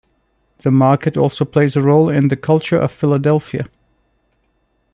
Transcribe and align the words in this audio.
The 0.63 0.71
market 0.71 1.15
also 1.15 1.45
plays 1.45 1.75
a 1.75 1.81
role 1.83 2.09
in 2.09 2.29
the 2.29 2.35
culture 2.35 2.75
of 2.79 2.91
Philadelphia. 2.91 3.67